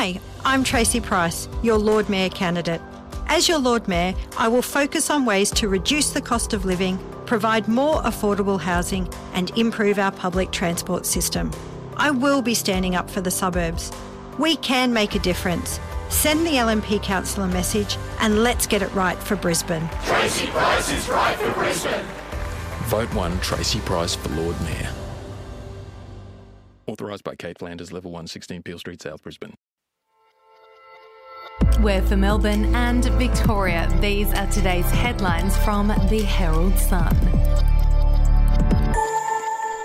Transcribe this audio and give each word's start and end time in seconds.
Hi, 0.00 0.18
I'm 0.46 0.64
Tracy 0.64 0.98
Price, 0.98 1.46
your 1.62 1.76
Lord 1.76 2.08
Mayor 2.08 2.30
candidate. 2.30 2.80
As 3.26 3.50
your 3.50 3.58
Lord 3.58 3.86
Mayor, 3.86 4.14
I 4.38 4.48
will 4.48 4.62
focus 4.62 5.10
on 5.10 5.26
ways 5.26 5.50
to 5.50 5.68
reduce 5.68 6.08
the 6.08 6.22
cost 6.22 6.54
of 6.54 6.64
living, 6.64 6.98
provide 7.26 7.68
more 7.68 7.96
affordable 7.96 8.58
housing, 8.58 9.06
and 9.34 9.50
improve 9.58 9.98
our 9.98 10.10
public 10.10 10.52
transport 10.52 11.04
system. 11.04 11.50
I 11.98 12.12
will 12.12 12.40
be 12.40 12.54
standing 12.54 12.94
up 12.94 13.10
for 13.10 13.20
the 13.20 13.30
suburbs. 13.30 13.92
We 14.38 14.56
can 14.56 14.94
make 14.94 15.16
a 15.16 15.18
difference. 15.18 15.78
Send 16.08 16.46
the 16.46 16.52
LNP 16.52 17.02
Council 17.02 17.42
a 17.42 17.48
message 17.48 17.98
and 18.20 18.42
let's 18.42 18.66
get 18.66 18.80
it 18.80 18.94
right 18.94 19.18
for 19.18 19.36
Brisbane. 19.36 19.86
Tracy 20.04 20.46
Price 20.46 20.90
is 20.90 21.10
right 21.10 21.36
for 21.36 21.52
Brisbane. 21.52 22.06
Vote 22.84 23.12
1 23.12 23.40
Tracy 23.40 23.80
Price 23.80 24.14
for 24.14 24.30
Lord 24.30 24.58
Mayor. 24.62 24.94
Authorised 26.86 27.22
by 27.22 27.34
Kate 27.34 27.58
Flanders, 27.58 27.92
Level 27.92 28.10
1, 28.10 28.28
16 28.28 28.62
Peel 28.62 28.78
Street, 28.78 29.02
South 29.02 29.22
Brisbane. 29.22 29.52
We're 31.80 32.02
for 32.02 32.16
Melbourne 32.16 32.74
and 32.74 33.04
Victoria. 33.04 33.88
These 34.00 34.32
are 34.34 34.46
today's 34.48 34.84
headlines 34.86 35.56
from 35.58 35.88
the 36.08 36.22
Herald 36.22 36.76
Sun. 36.78 37.16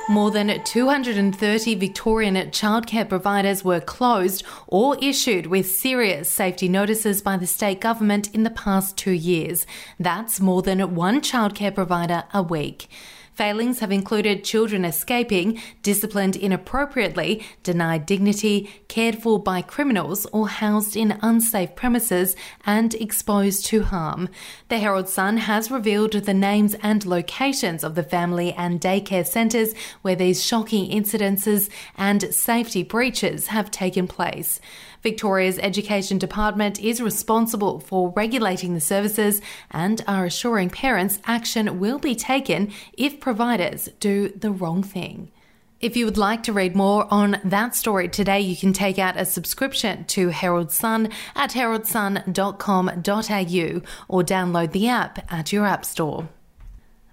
More 0.07 0.29
than 0.29 0.63
230 0.63 1.75
Victorian 1.75 2.35
childcare 2.35 3.09
providers 3.09 3.63
were 3.63 3.79
closed 3.79 4.43
or 4.67 4.97
issued 5.01 5.47
with 5.47 5.71
serious 5.71 6.29
safety 6.29 6.69
notices 6.69 7.21
by 7.23 7.37
the 7.37 7.47
state 7.47 7.81
government 7.81 8.33
in 8.33 8.43
the 8.43 8.51
past 8.51 8.97
two 8.97 9.11
years. 9.11 9.65
That's 9.99 10.39
more 10.39 10.61
than 10.61 10.93
one 10.93 11.21
childcare 11.21 11.73
provider 11.73 12.25
a 12.33 12.43
week. 12.43 12.87
Failings 13.35 13.79
have 13.79 13.91
included 13.91 14.45
children 14.45 14.85
escaping, 14.85 15.61
disciplined 15.83 16.37
inappropriately, 16.37 17.45
denied 17.63 18.05
dignity, 18.05 18.69
cared 18.87 19.21
for 19.21 19.43
by 19.43 19.61
criminals, 19.61 20.25
or 20.27 20.47
housed 20.47 20.95
in 20.95 21.19
unsafe 21.21 21.75
premises 21.75 22.37
and 22.65 22.93
exposed 22.95 23.65
to 23.65 23.83
harm. 23.83 24.29
The 24.69 24.77
Herald 24.77 25.09
Sun 25.09 25.35
has 25.37 25.69
revealed 25.69 26.13
the 26.13 26.33
names 26.33 26.75
and 26.75 27.05
locations 27.05 27.83
of 27.83 27.95
the 27.95 28.03
family 28.03 28.53
and 28.53 28.79
daycare 28.79 29.27
centres 29.27 29.73
where 30.01 30.15
these 30.15 30.45
shocking 30.45 30.89
incidences 30.89 31.69
and 31.97 32.33
safety 32.33 32.83
breaches 32.83 33.47
have 33.47 33.69
taken 33.69 34.07
place. 34.07 34.61
Victoria's 35.05 35.59
Education 35.59 36.17
Department 36.17 36.79
is 36.79 36.99
responsible 36.99 37.79
for 37.79 38.11
regulating 38.15 38.73
the 38.73 38.81
services 38.81 39.39
and 39.69 40.03
are 40.07 40.25
assuring 40.25 40.71
parents 40.71 41.19
action 41.25 41.79
will 41.79 41.99
be 41.99 42.15
taken 42.15 42.71
if 42.97 43.19
providers 43.19 43.87
do 43.99 44.29
the 44.29 44.49
wrong 44.49 44.81
thing. 44.81 45.31
If 45.79 45.95
you 45.95 46.05
would 46.05 46.17
like 46.17 46.41
to 46.43 46.53
read 46.53 46.75
more 46.75 47.07
on 47.13 47.39
that 47.43 47.75
story 47.75 48.09
today, 48.09 48.39
you 48.39 48.57
can 48.57 48.73
take 48.73 48.97
out 48.97 49.15
a 49.15 49.25
subscription 49.25 50.05
to 50.05 50.29
Herald 50.29 50.71
Sun 50.71 51.09
at 51.35 51.51
heraldsun.com.au 51.51 53.81
or 54.07 54.23
download 54.23 54.71
the 54.71 54.87
app 54.87 55.31
at 55.31 55.53
your 55.53 55.67
App 55.67 55.85
Store. 55.85 56.29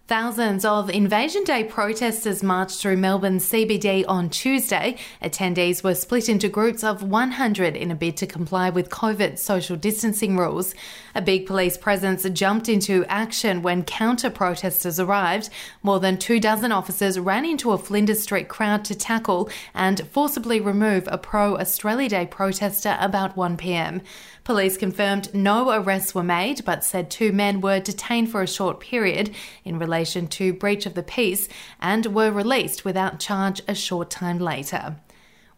Thousands 0.08 0.64
of 0.64 0.90
Invasion 0.90 1.44
Day 1.44 1.62
protesters 1.62 2.42
marched 2.42 2.80
through 2.80 2.96
Melbourne's 2.96 3.48
CBD 3.48 4.04
on 4.08 4.30
Tuesday. 4.30 4.96
Attendees 5.22 5.84
were 5.84 5.94
split 5.94 6.28
into 6.28 6.48
groups 6.48 6.82
of 6.82 7.04
100 7.04 7.76
in 7.76 7.92
a 7.92 7.94
bid 7.94 8.16
to 8.16 8.26
comply 8.26 8.68
with 8.68 8.90
COVID 8.90 9.38
social 9.38 9.76
distancing 9.76 10.36
rules. 10.36 10.74
A 11.14 11.22
big 11.22 11.46
police 11.46 11.76
presence 11.76 12.28
jumped 12.30 12.68
into 12.68 13.04
action 13.06 13.62
when 13.62 13.84
counter 13.84 14.28
protesters 14.28 14.98
arrived. 14.98 15.50
More 15.84 16.00
than 16.00 16.18
two 16.18 16.40
dozen 16.40 16.72
officers 16.72 17.16
ran 17.16 17.44
into 17.44 17.70
a 17.70 17.78
Flinders 17.78 18.24
Street 18.24 18.48
crowd 18.48 18.84
to 18.86 18.96
tackle 18.96 19.48
and 19.72 20.00
forcibly 20.08 20.60
remove 20.60 21.08
a 21.12 21.16
pro 21.16 21.56
Australia 21.56 22.08
Day 22.08 22.26
protester 22.26 22.96
about 23.00 23.36
1 23.36 23.56
pm. 23.56 24.02
Police 24.42 24.76
confirmed 24.76 25.32
no 25.32 25.70
arrests 25.70 26.16
were 26.16 26.24
made, 26.24 26.64
but 26.64 26.84
said 26.84 27.08
two 27.08 27.30
men 27.30 27.60
were 27.60 27.78
detained 27.78 28.28
for 28.28 28.42
a 28.42 28.48
short 28.48 28.80
period 28.80 29.32
in 29.64 29.78
relation 29.78 29.91
to 29.92 30.52
breach 30.54 30.86
of 30.86 30.94
the 30.94 31.02
peace 31.02 31.48
and 31.78 32.06
were 32.06 32.30
released 32.30 32.84
without 32.84 33.20
charge 33.20 33.60
a 33.68 33.74
short 33.74 34.08
time 34.08 34.38
later. 34.38 34.96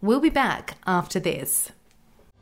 We'll 0.01 0.21
be 0.21 0.29
back 0.29 0.77
after 0.87 1.21
this. 1.21 1.71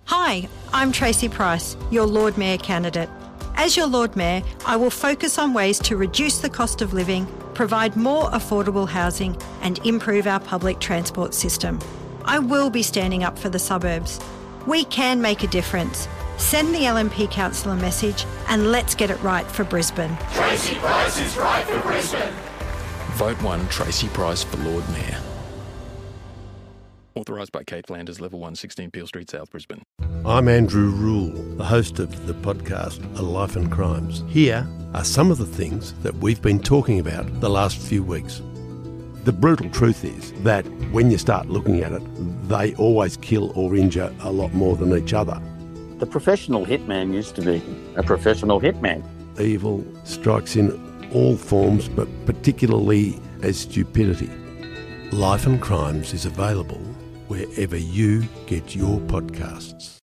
Hi, 0.07 0.49
I'm 0.73 0.91
Tracy 0.91 1.29
Price, 1.29 1.77
your 1.91 2.07
Lord 2.07 2.39
Mayor 2.39 2.57
candidate. 2.57 3.11
As 3.57 3.77
your 3.77 3.87
Lord 3.87 4.17
Mayor, 4.17 4.43
I 4.67 4.77
will 4.77 4.91
focus 4.91 5.39
on 5.39 5.53
ways 5.53 5.79
to 5.81 5.97
reduce 5.97 6.39
the 6.39 6.49
cost 6.49 6.81
of 6.81 6.95
living, 6.95 7.27
provide 7.55 7.95
more 7.95 8.31
affordable 8.31 8.89
housing, 8.89 9.37
and 9.61 9.79
improve 9.87 10.27
our 10.27 10.41
public 10.41 10.81
transport 10.81 11.35
system. 11.35 11.79
I 12.25 12.39
will 12.39 12.71
be 12.71 12.83
standing 12.83 13.23
up 13.23 13.39
for 13.39 13.51
the 13.51 13.59
suburbs. 13.59 14.19
We 14.67 14.85
can 14.85 15.21
make 15.21 15.43
a 15.43 15.49
difference. 15.49 16.09
Send 16.37 16.75
the 16.75 16.81
LNP 16.81 17.31
Council 17.31 17.73
a 17.73 17.77
message 17.77 18.25
and 18.49 18.71
let's 18.73 18.95
get 18.95 19.11
it 19.11 19.23
right 19.23 19.47
for 19.47 19.65
Brisbane. 19.65 20.17
Tracy 20.33 20.75
Price 20.77 21.19
is 21.21 21.37
right 21.37 21.65
for 21.65 21.81
Brisbane. 21.81 22.33
Vote 23.13 23.41
1 23.43 23.69
Tracy 23.69 24.09
Price 24.09 24.43
for 24.43 24.57
Lord 24.59 24.89
Mayor. 24.91 25.19
Authorised 27.15 27.53
by 27.53 27.63
Kate 27.63 27.87
Flanders, 27.87 28.21
Level 28.21 28.41
1, 28.41 28.57
16 28.57 28.91
Peel 28.91 29.07
Street, 29.07 29.31
South 29.31 29.51
Brisbane. 29.51 29.83
I'm 30.25 30.49
Andrew 30.49 30.89
Rule, 30.89 31.31
the 31.57 31.65
host 31.65 31.99
of 31.99 32.27
the 32.27 32.33
podcast 32.33 33.03
A 33.19 33.23
Life 33.23 33.55
and 33.55 33.71
Crimes. 33.71 34.25
Here 34.29 34.67
are 34.95 35.05
some 35.05 35.31
of 35.31 35.37
the 35.37 35.47
things 35.47 35.93
that 36.03 36.15
we've 36.17 36.41
been 36.41 36.59
talking 36.59 36.99
about 36.99 37.41
the 37.41 37.51
last 37.51 37.77
few 37.77 38.03
weeks. 38.03 38.41
The 39.25 39.33
brutal 39.33 39.69
truth 39.71 40.05
is 40.05 40.33
that 40.43 40.65
when 40.91 41.11
you 41.11 41.19
start 41.19 41.49
looking 41.49 41.83
at 41.83 41.93
it, 41.93 42.03
they 42.49 42.75
always 42.77 43.19
kill 43.19 43.53
or 43.57 43.77
injure 43.77 44.13
a 44.21 44.33
lot 44.33 44.55
more 44.55 44.77
than 44.77 44.97
each 44.97 45.13
other. 45.13 45.41
The 46.03 46.07
professional 46.07 46.67
hitman 46.67 47.15
used 47.15 47.37
to 47.37 47.43
be 47.43 47.63
a 47.95 48.03
professional 48.03 48.61
hitman. 48.61 49.05
Evil 49.39 49.87
strikes 50.03 50.57
in 50.57 50.69
all 51.15 51.37
forms, 51.37 51.89
but 51.89 52.09
particularly 52.27 53.21
as 53.43 53.61
stupidity. 53.61 54.29
Life 55.13 55.47
and 55.47 55.63
Crimes 55.63 56.13
is 56.13 56.27
available 56.27 56.81
wherever 57.29 57.77
you 57.77 58.25
get 58.47 58.75
your 58.75 58.99
podcasts. 59.03 60.02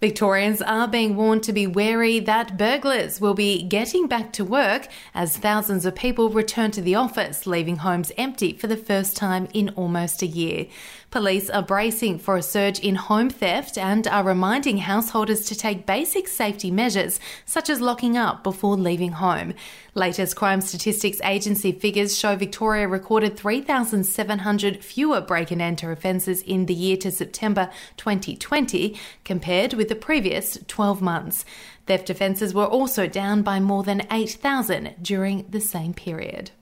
Victorians 0.00 0.62
are 0.62 0.88
being 0.88 1.14
warned 1.14 1.42
to 1.42 1.52
be 1.52 1.66
wary 1.66 2.20
that 2.20 2.56
burglars 2.56 3.20
will 3.20 3.34
be 3.34 3.62
getting 3.62 4.06
back 4.06 4.32
to 4.32 4.42
work 4.42 4.88
as 5.12 5.36
thousands 5.36 5.84
of 5.84 5.94
people 5.94 6.30
return 6.30 6.70
to 6.70 6.80
the 6.80 6.94
office, 6.94 7.46
leaving 7.46 7.76
homes 7.76 8.10
empty 8.16 8.54
for 8.54 8.66
the 8.66 8.78
first 8.78 9.14
time 9.14 9.46
in 9.52 9.68
almost 9.76 10.22
a 10.22 10.26
year. 10.26 10.66
Police 11.10 11.50
are 11.50 11.62
bracing 11.62 12.18
for 12.18 12.36
a 12.36 12.42
surge 12.42 12.78
in 12.78 12.94
home 12.94 13.28
theft 13.28 13.76
and 13.76 14.06
are 14.06 14.24
reminding 14.24 14.78
householders 14.78 15.44
to 15.46 15.54
take 15.54 15.84
basic 15.84 16.28
safety 16.28 16.70
measures, 16.70 17.20
such 17.44 17.68
as 17.68 17.80
locking 17.80 18.16
up 18.16 18.42
before 18.42 18.76
leaving 18.76 19.12
home. 19.12 19.52
Latest 19.94 20.36
Crime 20.36 20.60
Statistics 20.60 21.20
Agency 21.24 21.72
figures 21.72 22.16
show 22.16 22.36
Victoria 22.36 22.86
recorded 22.86 23.36
3,700 23.36 24.84
fewer 24.84 25.20
break 25.20 25.50
and 25.50 25.60
enter 25.60 25.90
offences 25.90 26.42
in 26.42 26.66
the 26.66 26.74
year 26.74 26.96
to 26.98 27.10
September 27.10 27.68
2020 27.96 28.96
compared 29.24 29.74
with 29.74 29.89
the 29.90 29.96
previous 29.96 30.56
12 30.68 31.02
months. 31.02 31.44
Theft 31.86 32.08
offences 32.08 32.54
were 32.54 32.64
also 32.64 33.06
down 33.06 33.42
by 33.42 33.60
more 33.60 33.82
than 33.82 34.06
8,000 34.10 34.94
during 35.02 35.44
the 35.50 35.60
same 35.60 35.92
period. 35.92 36.52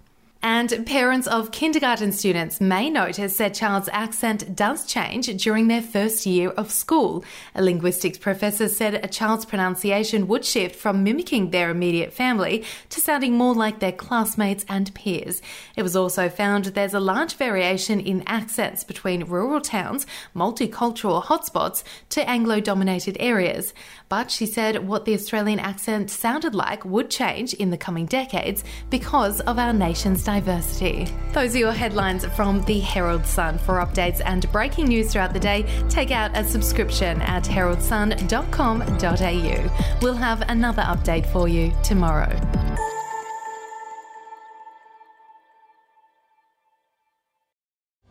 And 0.40 0.86
parents 0.86 1.26
of 1.26 1.50
kindergarten 1.50 2.12
students 2.12 2.60
may 2.60 2.90
notice 2.90 3.36
their 3.36 3.50
child's 3.50 3.88
accent 3.92 4.54
does 4.54 4.86
change 4.86 5.26
during 5.42 5.66
their 5.66 5.82
first 5.82 6.26
year 6.26 6.50
of 6.50 6.70
school. 6.70 7.24
A 7.56 7.62
linguistics 7.62 8.18
professor 8.18 8.68
said 8.68 8.94
a 8.94 9.08
child's 9.08 9.44
pronunciation 9.44 10.28
would 10.28 10.44
shift 10.44 10.76
from 10.76 11.02
mimicking 11.02 11.50
their 11.50 11.70
immediate 11.70 12.12
family 12.12 12.64
to 12.90 13.00
sounding 13.00 13.34
more 13.34 13.52
like 13.52 13.80
their 13.80 13.90
classmates 13.90 14.64
and 14.68 14.94
peers. 14.94 15.42
It 15.74 15.82
was 15.82 15.96
also 15.96 16.28
found 16.28 16.66
there's 16.66 16.94
a 16.94 17.00
large 17.00 17.34
variation 17.34 17.98
in 17.98 18.22
accents 18.28 18.84
between 18.84 19.24
rural 19.24 19.60
towns, 19.60 20.06
multicultural 20.36 21.24
hotspots, 21.24 21.82
to 22.10 22.28
Anglo 22.30 22.60
dominated 22.60 23.16
areas. 23.18 23.74
But 24.08 24.30
she 24.30 24.46
said 24.46 24.86
what 24.86 25.04
the 25.04 25.14
Australian 25.14 25.58
accent 25.58 26.10
sounded 26.10 26.54
like 26.54 26.84
would 26.84 27.10
change 27.10 27.54
in 27.54 27.70
the 27.70 27.76
coming 27.76 28.06
decades 28.06 28.62
because 28.88 29.40
of 29.40 29.58
our 29.58 29.72
nation's 29.72 30.27
diversity. 30.28 31.08
Those 31.32 31.54
are 31.54 31.58
your 31.58 31.72
headlines 31.72 32.26
from 32.26 32.60
the 32.64 32.80
Herald 32.80 33.24
Sun. 33.24 33.56
For 33.56 33.76
updates 33.76 34.20
and 34.26 34.52
breaking 34.52 34.88
news 34.88 35.10
throughout 35.10 35.32
the 35.32 35.40
day, 35.40 35.64
take 35.88 36.10
out 36.10 36.36
a 36.36 36.44
subscription 36.44 37.22
at 37.22 37.44
heraldsun.com.au. 37.44 39.98
We'll 40.02 40.14
have 40.14 40.42
another 40.50 40.82
update 40.82 41.24
for 41.32 41.48
you 41.48 41.72
tomorrow. 41.82 42.28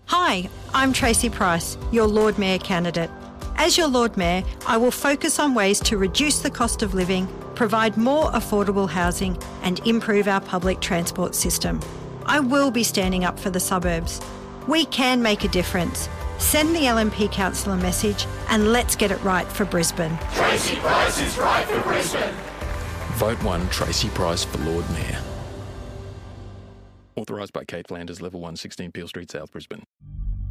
Hi, 0.05 0.49
I'm 0.73 0.93
Tracy 0.93 1.29
Price, 1.29 1.77
your 1.91 2.07
Lord 2.07 2.39
Mayor 2.39 2.57
candidate. 2.57 3.11
As 3.57 3.77
your 3.77 3.87
Lord 3.87 4.17
Mayor, 4.17 4.43
I 4.65 4.77
will 4.77 4.89
focus 4.89 5.37
on 5.37 5.53
ways 5.53 5.79
to 5.81 5.99
reduce 5.99 6.39
the 6.39 6.49
cost 6.49 6.81
of 6.81 6.95
living, 6.95 7.27
provide 7.53 7.95
more 7.95 8.31
affordable 8.31 8.89
housing, 8.89 9.37
and 9.61 9.85
improve 9.85 10.27
our 10.27 10.41
public 10.41 10.79
transport 10.79 11.35
system. 11.35 11.79
I 12.27 12.39
will 12.39 12.71
be 12.71 12.83
standing 12.83 13.24
up 13.24 13.39
for 13.39 13.50
the 13.50 13.59
suburbs. 13.59 14.21
We 14.68 14.85
can 14.85 15.21
make 15.21 15.44
a 15.44 15.47
difference. 15.47 16.09
Send 16.38 16.75
the 16.75 16.81
LNP 16.81 17.31
counsellor 17.31 17.74
a 17.74 17.77
message 17.77 18.25
and 18.50 18.71
let's 18.71 18.95
get 18.95 19.12
it 19.12 19.24
right 19.24 19.47
for 19.47 19.65
Brisbane. 19.65 20.18
Tracy 20.33 20.75
Price 20.77 21.21
is 21.21 21.38
right 21.38 21.65
for 21.65 21.81
Brisbane. 21.81 22.35
Vote 23.13 23.41
1 23.44 23.69
Tracy 23.69 24.09
Price 24.09 24.44
for 24.44 24.57
Lord 24.59 24.89
Mayor. 24.91 25.21
Authorised 27.15 27.53
by 27.53 27.63
Kate 27.63 27.88
Flanders, 27.88 28.21
Level 28.21 28.39
1, 28.41 28.57
16 28.57 28.91
Peel 28.91 29.07
Street, 29.07 29.31
South 29.31 29.51
Brisbane. 29.51 29.83